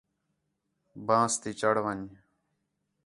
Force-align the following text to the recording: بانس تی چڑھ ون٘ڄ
بانس 1.07 1.33
تی 1.41 1.51
چڑھ 1.59 1.79
ون٘ڄ 1.85 2.07